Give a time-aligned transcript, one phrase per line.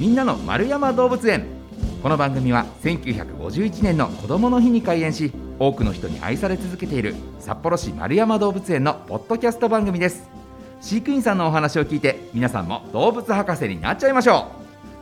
[0.00, 1.44] みんなの丸山動物園。
[2.02, 10.26] この番組は1951年の子どもの日に開園し多くの人に愛され続けている札幌市丸山動物園のポッドキャスト番組です。
[10.80, 14.46] 飼育員さんのお話を聞いて皆さんも動物博士になっちゃいましょ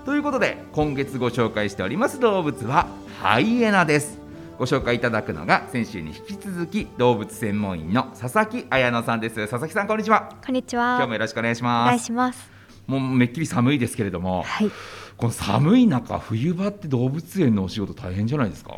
[0.03, 0.05] う。
[0.05, 2.89] ということで今月ご紹介しております動物は
[3.23, 4.19] ハイエナです。
[4.59, 9.37] ご紹介いただくのが先週に引き続き動物専門員の佐々木彩乃さんです。
[9.37, 10.33] 佐々木さんこんにちは。
[10.45, 10.97] こんにちは。
[10.97, 11.87] 今日もよろしくお願いしおます。
[11.87, 12.58] 願いします
[12.89, 14.71] もうめっきり寒いですけれども、はい。
[15.17, 18.75] この寒い中冬場って動物園のお仕事大変じゃないですか？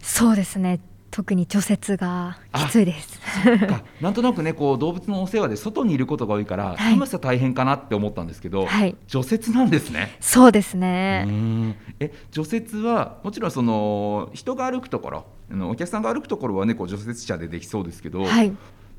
[0.00, 0.80] そうですね。
[1.10, 3.18] 特に除雪がきついです。
[3.66, 3.82] か。
[4.00, 6.92] なんとなくねこう動物のお世話で外にいることが多いから、はい。
[6.94, 8.96] 寒さ大変かなって思ったんですけど、はい。
[9.08, 10.16] 除雪なんですね。
[10.20, 18.52] そうですうねえ除雪はもちろんその人が歩くところあのお客さんが歩くところはねこう除雪車でできそうですけど、はい。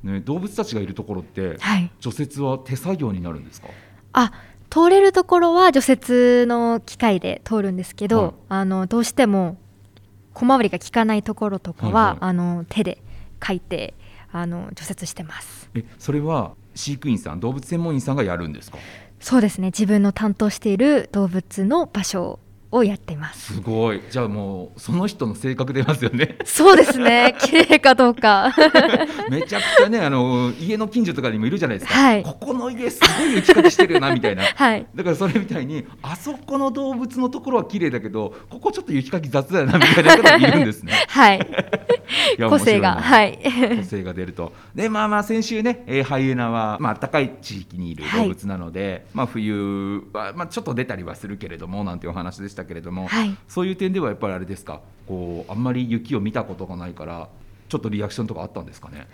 [0.04, 1.90] ね、動物たちがいるところって、はい。
[2.02, 3.70] 除雪は手作業になるんですか？
[4.14, 4.34] あ
[4.72, 8.34] 通れるところは除雪の機械で通るんですけど、はい。
[8.50, 9.58] あのどうしても
[10.34, 12.18] 小回りが効かないところとかは、はいはい。
[12.22, 13.04] あの手で
[13.46, 13.94] 書いて
[14.32, 15.70] あの除雪してます。
[15.76, 18.78] えそれは飼育員さん動物専門員さんがやるんですか？
[19.20, 19.68] そうですね。
[19.68, 22.40] 自分の担当している動物の場所
[22.72, 23.54] をやっています。
[23.54, 24.02] すごい。
[24.10, 26.38] じゃあもうその人の性格出ますよね。
[26.46, 27.36] そうですね。
[27.42, 28.54] 綺麗かどうか。
[29.30, 32.24] めちゃくちゃねあの家の近所とかにもいるじゃないですか、はい。
[32.24, 34.44] ここの家すごい雪かきしてるよなみたいな。
[34.56, 34.86] はい。
[34.96, 40.94] だからそれみたいにあそこの動物のところは綺麗だけどここちょっと雪かき雑だよなみたいな方がいるんですね。
[41.08, 41.48] はい。
[42.50, 43.02] 個性が。
[43.02, 43.78] はいな。
[43.78, 44.54] 個性が出ると。
[44.74, 53.36] でまあまあ先週ね、えーハイエナはまあ暖かい地域にいる動物なので、まあ冬はまあちょっと出たりはするけれどもなんていうお話でしたけれども、はい。
[53.48, 54.82] そういう点ではやっぱりあれですか？
[55.08, 57.28] こうあんまり雪を見たことがないから
[57.70, 59.08] ちょっとリアクションとかあったんですかね？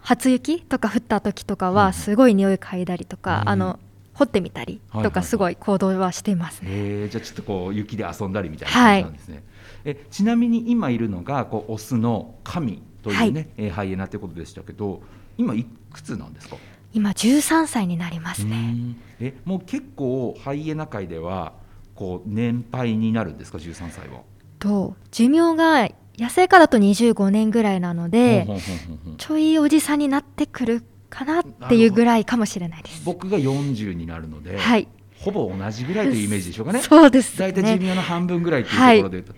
[0.00, 1.74] 初雪とか降った時とかうん。
[1.76, 3.48] はすごい匂い嗅いだりとか、うん。
[3.50, 3.78] あの
[4.14, 5.10] 掘ってみたりはいはいはい。
[5.10, 6.68] とかすごい行動はしていますね。
[6.70, 9.42] えー、じゃあちょっとこう雪で遊んだりみたいな感じなんですね。
[9.84, 15.02] えちなみに今いるのがこうオスの神というね、えーハイエナということでしたけど
[15.38, 16.56] 今いくつなんですか？
[16.92, 18.56] 今13歳になりますうね。
[18.72, 18.96] ん。
[19.18, 21.54] えもう結構ハイエナ界では
[22.02, 24.22] こう年配になるんですか？13歳は。
[24.58, 28.46] と寿命が野生下だと25年ぐらいなので
[29.18, 33.04] ちょいおじさんになってくるかなっていうぐらいかもしれないです。
[33.04, 34.88] 僕が40になるので、はい、
[35.20, 36.80] ほぼ同じぐらいというイメージでしょうかね。
[36.82, 37.86] そうです大体寿ね。
[37.86, 39.34] 命の半分ぐらいというところで言うと、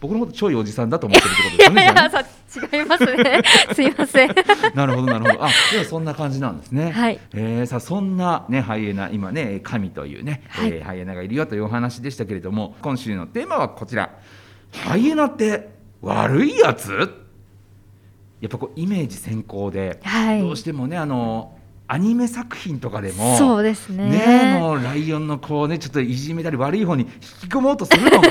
[0.00, 1.94] 僕のことちょいおじさんだと思ってるってことですよね。
[2.60, 3.42] 違いますね。
[3.74, 4.34] すいません。
[4.74, 5.44] なるほどなるほど。
[5.44, 6.90] あ、ではそんな感じなんですね。
[6.92, 14.10] はいえーさあそんなねハイエナ今ね神というね、はいえーハイエナがいるよというお話でしたけれども、今週のテーマはこちら。
[14.72, 15.68] ハイエナって
[16.02, 16.92] 悪いやつ？
[18.40, 21.56] やっぱこうイメージ先行で、はいどうしてもねあの
[21.86, 23.36] アニメ作品とかでも。
[23.36, 24.08] そうですね。
[24.08, 27.08] ねもうライオンのこうねちょっといじめたり悪い方に引
[27.48, 28.28] き込もうとするのが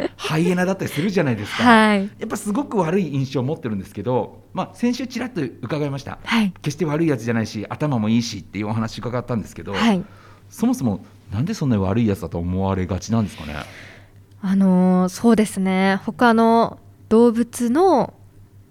[0.34, 1.62] ハイエナだったりするじゃないですか。
[1.62, 10.04] はいやっぱすごく悪い印象を持ってるんですけど、まあ、先週ちらっと伺いました、はい決して悪いやつじゃないし頭もいいしっていうお話伺ったんですけど、はい。
[10.50, 13.54] そもそもなんでそんなに悪いやつだと思われがちなんですかね？
[14.42, 16.78] あのーそうですね他の
[17.08, 18.12] 動物の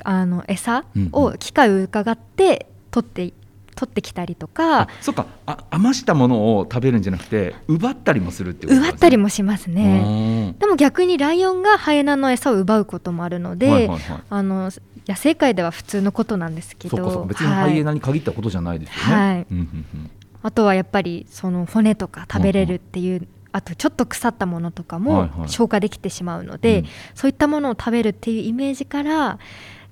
[0.03, 3.31] あの餌を機会を伺って取って
[3.73, 5.25] 取ってきたりとかあ、そっか。
[5.45, 10.53] あ余したものを食べるんじゃなくて奪ったりもするってこと奪ったりももしますね。
[10.59, 14.23] でも逆にライオンがハイエナの餌を奪うこともあるので、はいはいはい。
[14.29, 14.69] あの
[15.07, 19.21] 野生界では普通のことなんですけど別にハイエナに限ったことじゃないですよね。
[19.21, 19.47] はい。
[19.49, 20.11] うんうんうん。
[20.43, 25.29] あとはやっぱりその骨とか食べれるっていう、あとちょっと腐ったものとかはいもはい。
[25.49, 26.85] 消化できてしまうので、うん。
[27.15, 29.39] そういったものを食べるっていうイメージから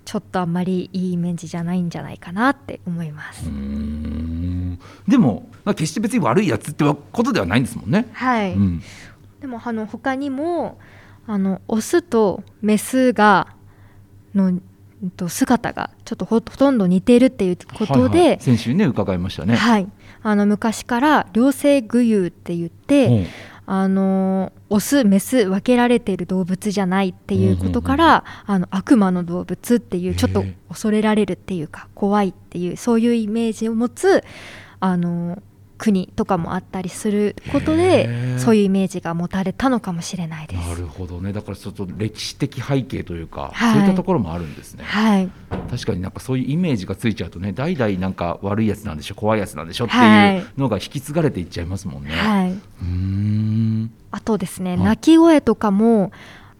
[0.05, 3.45] ちょっとあんまりいいイメージじゃないんじゃないかなって思います。
[5.07, 8.07] でもまあ決して別に悪いやつってことではないんですもんね。
[8.13, 8.81] はい、うん
[9.39, 10.77] でもあの他にも
[11.25, 13.47] あのオスとメスが
[14.35, 14.59] の
[15.27, 19.55] 姿がちょっとほほとんど似ているっていうことはいはいで、先週ね伺いましたね。
[19.55, 19.87] はい、
[20.21, 23.27] あの昔から両生具有って言って、うん
[23.73, 34.25] あのオスメス分けられている動物じゃないっていうことから、あの悪魔の動物っていうちょっと恐れられるっていうか怖いっていうそういうイメージを持つ
[34.81, 35.41] あの
[35.77, 38.37] 国とかもあったりすることへでえ。
[38.37, 40.69] そういうイメージが持たれたのかもしれないです。
[40.69, 41.33] なるほどね。
[41.33, 43.73] だからちょっと歴史的背景というか、はい。
[43.73, 44.83] そういったところもあるんですね。
[44.83, 45.29] はい、
[45.71, 50.37] 確かになんかそういうイメージがついちゃうとね代々なんか悪いやつなんでしょ怖いやつなんでしょってはい。
[50.37, 53.40] いうのが引き継がれていっちゃいますもんね、はい、うーん
[54.11, 54.79] あとですね、はい。
[54.79, 56.11] 鳴き声とかも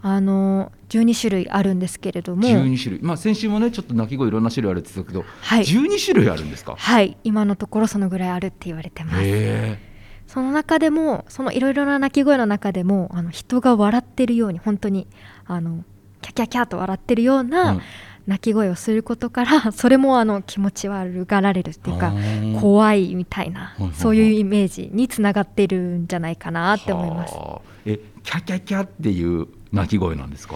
[0.01, 3.01] あの12種類あるんですけれども、12種類。
[3.03, 5.63] まあ先週もねちょっと鳴き声いろんな種類あるって言ってたけど、はい。
[5.63, 6.75] 12種類あるんですか？
[6.77, 9.91] はい、今のところそのぐらいあるって言われてます。
[10.27, 15.07] その中でもそのいろいろな鳴き声の中でもあの人が笑ってるように本当に
[15.45, 15.83] あの
[16.21, 17.81] キャキャキャと笑ってるよううなん
[18.27, 22.13] 鳴き声をすることから、 それもあの気持ち悪がられるっていうか
[22.59, 27.33] 怖いみたいな、そういうイメージにつながってるんじゃないかなって思います。
[27.33, 27.69] はあ。
[27.85, 30.55] えキャキャキャっていう鳴き声なんですか？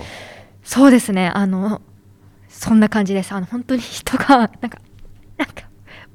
[0.64, 1.28] そうですね。
[1.34, 1.82] あの
[2.50, 3.32] そんな感じです。
[3.34, 4.80] あの本当に人が なんか
[5.38, 5.68] なんか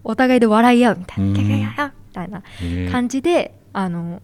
[0.05, 1.35] お互いで笑い合うみたいなうん。
[1.35, 2.43] キャキャキャみたいな
[2.93, 4.23] 感じであの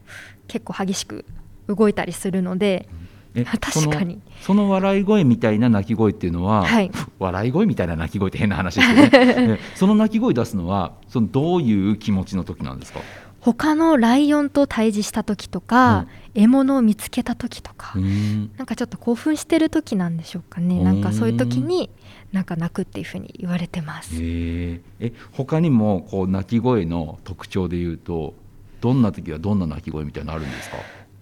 [0.48, 1.24] 結構激しく
[1.68, 2.88] 動いたりするので
[3.36, 4.20] え確かに。
[4.40, 6.90] その笑い声みたいな鳴き声っていうのは、はい。
[7.20, 9.10] 笑い声みたいな鳴き声って変な話ですけどね。
[9.58, 13.00] えその鳴き声出すのはそのどういう気持ちの時なんですか？
[13.40, 18.50] 他のライオンと対峙した時とか、獲物を見つけた時とか、うーん。
[18.56, 20.82] なんかちょっと興奮してる時なんでしょうかね。
[20.82, 21.88] なんかそういう時に
[22.32, 24.16] なんか泣くっていうふうに言われてます。
[24.16, 28.34] へええ他にもこう鳴き声の特徴で言うと
[28.80, 30.78] どんな時はどんな鳴き声みたいなのあるんですか？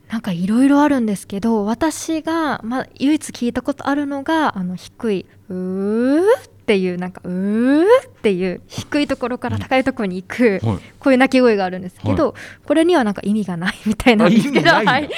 [0.08, 6.22] なんかいろいろあるんですけど私が、まあ、唯一聞いたことあるのがあの低いうー
[6.64, 7.86] っていうなんかうーっ
[8.22, 10.78] ていう低いところから高いところに行く、はい。
[10.98, 12.34] こういう鳴き声があるんですけど、
[12.64, 14.24] これにはなんか意味がないみたいな。
[14.24, 15.10] んあですけど、意味な い。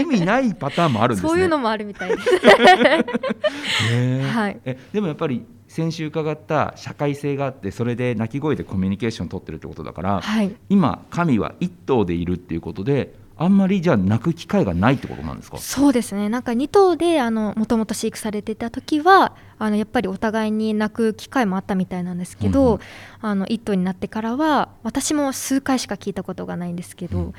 [0.00, 1.30] 意味ないパターンもあるんですね。
[1.30, 2.30] そういうのもあるみたいです。
[4.30, 4.60] はい。
[4.64, 10.54] えでもやっぱり先週伺った社会性があってそれで鳴き声でコミュニケーション取ってるってことだから、はい。
[10.68, 15.58] 今神は一頭でいるっていうことであんまりじゃあ鳴く機会がないってことなんですか？
[15.58, 16.28] そうですね。
[16.28, 22.80] なんか2頭であのもともと飼育されてた時はあのやっぱりお互いに泣く機会もあったみたいなんですけど、うんうん。
[23.20, 27.32] あの1頭になってからは私も数回しか聞いたことがないんですけど、うん。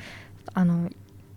[0.52, 0.90] あの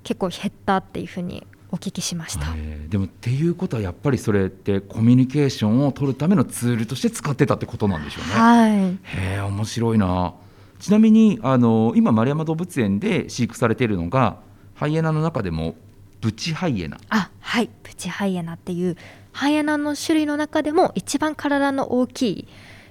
[0.03, 2.47] 結構減ったっていうふうにお聞きしました。
[2.47, 2.87] へえ。
[2.89, 8.33] でもっていうことはやっぱりそれってコミュニケーションを取るためのツールとして使ってたってことなんでしょうね。
[8.33, 8.71] はい。
[8.71, 8.97] へ
[9.37, 10.33] え面白いな。
[10.79, 14.37] ちなみにあの今丸山動物園で飼育されているのが
[14.79, 15.75] ハイエナの中でも
[16.21, 16.97] ブチハイエナ。
[17.09, 17.69] あはい。
[17.83, 18.95] プチハイエナっていう
[19.33, 22.47] ハイエナの種類の中でも一番体の大きい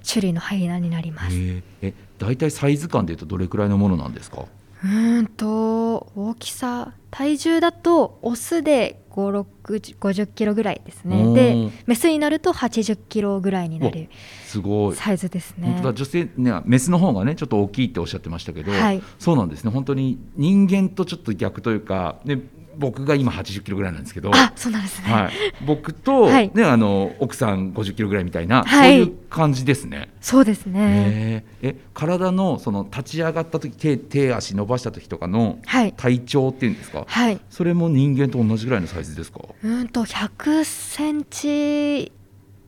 [0.07, 1.35] 種類のハイエナになります。
[1.35, 4.45] へええ大体サイズ感でいうとどれくらいのものなんですか？
[4.83, 11.33] うーんと大きさ体重だとオスで5 6 50キロぐらいですおねー
[11.69, 14.09] でメスになると80キロぐらいになる
[14.45, 14.95] すごい。
[14.95, 15.79] サイズですね。
[15.83, 19.01] 女性ねメスの方がねちょっと大きいっておっしゃってましたけど、はい。
[19.19, 19.71] そうなんですね。
[19.71, 22.39] 本当に人間とちょっと逆というか、ね、
[22.79, 25.31] 僕が今80キロぐらいなんですけど、あそうなんですね、はい、
[25.65, 26.51] 僕と、はい。
[26.53, 28.91] ね、あの奥さん50キロぐらいみたいな、はい。
[28.93, 30.09] そういう感じですね。
[30.21, 30.79] そうですね。
[30.81, 35.93] へええ体のその立ち上がった時手手足伸ばした時とかのはい。
[35.93, 37.05] 体長っていうんですか？
[37.05, 37.39] はい。
[37.49, 42.11] それも人間と同じぐらいのサイズですか、うーんと100センチ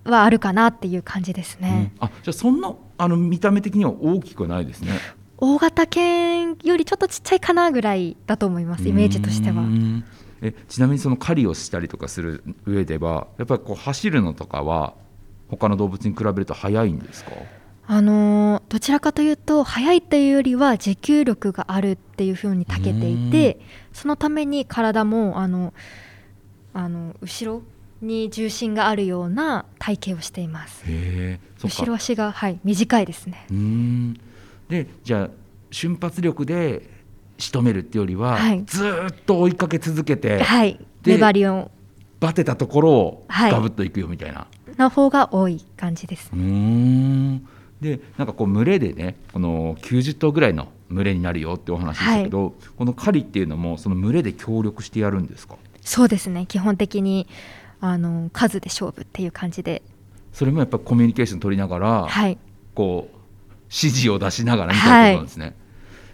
[0.03, 2.07] はあるかなっていう感じですね、うん。
[2.07, 4.91] あじゃあそんなあの見た目的には大きくはないですね
[5.41, 9.63] 大型犬よりちょっとちっちゃいかなぐらいだと思いますイメージとしては。
[10.43, 14.95] えちなみにその狩りをしたりとかする上ではやっぱりこう走るのとかは
[15.49, 17.31] 他の動物に比べると速いんですか？
[17.87, 23.59] あのーどちらかというと速いというよりは持久力があるっていうふうに長けていて
[23.93, 25.73] そのために体もあの
[26.73, 27.61] あの後ろ
[28.01, 30.85] に重心があるような体型をしています。
[31.63, 33.45] 後ろ足が、はい、短いですね。
[33.49, 34.19] うーん
[34.71, 35.29] でじゃあ
[35.69, 36.89] 瞬発力で
[37.37, 38.63] 仕留めるってよりは、はい。
[38.65, 40.79] ずーっと追いかけ続けて、はい。
[41.03, 41.69] で粘りを
[42.19, 43.51] バテたところをはい。
[43.51, 44.47] ガブッといくよみたいな。
[44.77, 46.31] の方が多い感じです。
[46.33, 47.47] うーん。
[47.81, 55.57] でなんかこう群れでねこの90頭ぐらいの群れになるよってお話でしたけど、この狩りっていうのもその群れで協力してやるんですか？
[55.81, 56.45] そうですね。
[56.45, 57.27] 基本的に
[57.79, 59.81] あの数で勝負っていう感じで。
[60.31, 62.37] それもやっぱりコミュニケーション取りながら、はい。
[62.73, 63.17] こう
[63.73, 65.13] 指示を出しながらみたい。
[65.15, 65.55] なことなんですね。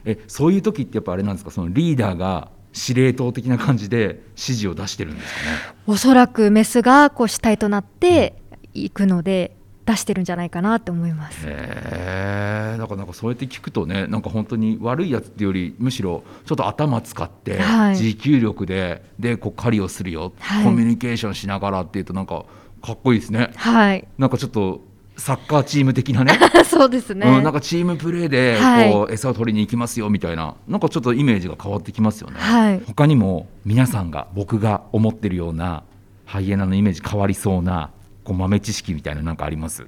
[0.06, 1.52] えそういう時ってやっぱあれなんですか？
[1.52, 5.48] そのリーダーが司令塔的な感じで指示を出してるんですかね？
[5.88, 8.42] おそらくメスがこう主体となって
[8.74, 11.40] いくので出してるんじゃないかなって思います。
[11.46, 17.96] へえだからなんかそうやって聞くとねなんか本当に悪いやつっていうよりむしろちょっと頭使ってはい。
[17.98, 20.64] 持久力で、でこう狩りをするよ、はい。
[20.64, 22.46] コミュニケーションしながらっていうとなんか
[22.82, 23.52] かっこいいですね。
[23.56, 24.08] はい。
[24.18, 24.86] なんかちょっと
[25.18, 26.40] サッカーチーム的なね。
[26.64, 28.92] そうですね、うん、なんかチームプレーではい。
[28.92, 30.56] こう餌を取りに行きますよみたいな。
[30.68, 32.82] なんかちょっとイメージが変わってきますよね、はい。
[32.86, 35.84] 他にも皆さんが僕が思ってるような
[36.26, 37.90] ハイエナのイメージ変わりそうな
[38.24, 39.88] こう豆知識みたいななんかあります？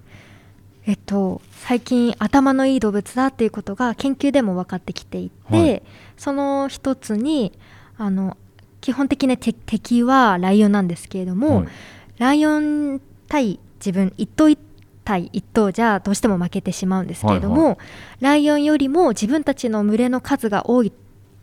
[0.85, 5.83] えっと、最近頭のいい動物だっていうことが研究でも分かってきていて、はい。
[6.17, 7.51] その一つに
[7.97, 8.37] あの
[8.81, 11.67] 基本的に敵敵はライオンなんですけれども、はい。
[12.17, 14.57] ライオン対自分一頭一
[15.09, 17.77] 対一頭じゃどうしても負けてしまうんですけれども、はいは
[18.19, 20.91] ライオンよりも自分たちの群れの数が多い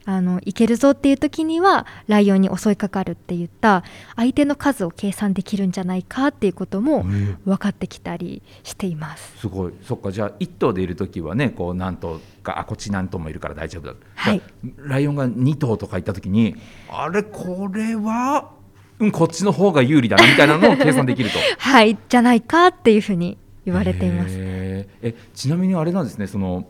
[0.05, 3.83] あのいけるぞっていう時にはライオンに襲いかかるっていった
[4.15, 7.05] 相手の数を計算できるんじゃないかっていうことも
[7.45, 9.37] 分かってきたりしています。
[9.41, 9.73] すごい。
[9.83, 10.13] そっか。
[10.13, 14.41] じゃあ1頭でいる時はねこう何頭かあこっち何頭もいるから大丈夫だ、はい、
[14.77, 16.55] ライオンが2頭とかいった時に
[16.89, 18.53] あれこれは
[18.99, 21.39] うん、こっちの方が有利だなみたいなのを計算できると。
[21.59, 24.35] はいじゃないかっていうふうに言われています。
[24.39, 26.67] えちなみにあれなんですねその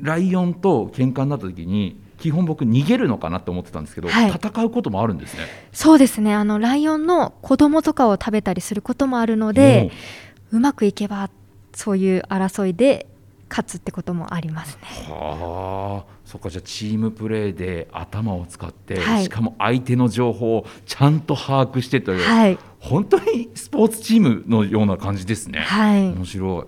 [0.00, 5.42] ライオンと喧嘩になった時に基本僕逃げるのかなと思ってたんですけど、はい、戦うこともあるんですね。
[5.72, 6.34] そうですね。
[6.34, 9.92] あのライオンの子供とかを食べたりすることもあるので
[10.50, 11.30] うまくいけば
[11.74, 13.06] そういう争いで
[13.48, 14.82] 勝つってこともありますね。
[15.08, 25.60] はあ、そっかじゃあチームプレーで頭を使って、はい、しかも相手の情報をちゃんと把握してという、はい、本当にスポーツチームのような感じですね。
[25.60, 26.64] はい、面白い。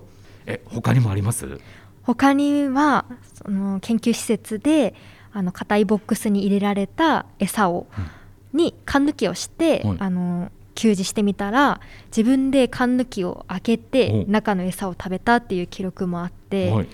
[0.47, 1.61] え他にもあります？
[2.03, 3.05] 他には
[3.35, 4.95] その研究施設で
[5.33, 7.87] あの硬いボックスに入れられた餌を、
[8.53, 16.89] うん、に缶抜きをして、はい、あの給仕してみたら自分で缶抜きを開けて中の餌を食べたっていう記録もあって、はい、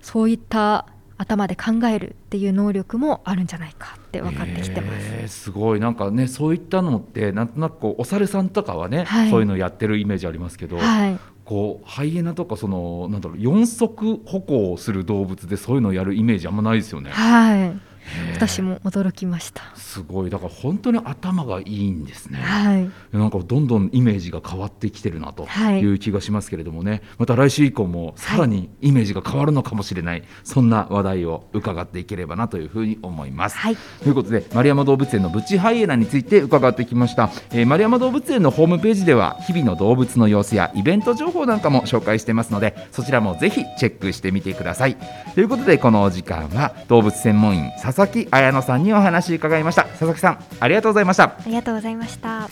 [0.00, 0.86] そういった
[1.18, 5.80] 頭で考えるっていう能力もあるんじゃないかって分かってきてます、えー、すごい。
[5.80, 17.10] なんかねそういったのってなんとなくこうお猿さんとかはね、はい、そういうのやってるイメージありますけど、はい、こうハイエナとかそのなんだろう四足歩行する動物でそういうのをやるイメージあんまないですよね。
[17.10, 17.95] はい
[18.34, 19.62] 私も驚きました。
[19.74, 20.30] すごい。
[20.30, 25.84] だから本当に頭がいいんですね、はい、なんかどんどんイメージが変わってきてるなとい。
[25.84, 33.56] う気がしますけれどもね、はい、また来週以降もさらにイメージが変わるのかもしれない、はい、そんな話題を伺っていければなというふうに思います、
[34.02, 44.96] ということで丸山動物園のブチハイエナについて伺ってきました、えー、丸山動物園のホームページでは日々の動物の様子やイベント情報なんかも紹介してますのでそちらもぜひチェックしてみてください。
[45.34, 49.84] ということでこのお時間は動物専門員佐々木彩乃さんにお話伺いました。
[49.84, 51.24] 佐々木さんありがとうございました。
[51.24, 52.46] ありがとうございました。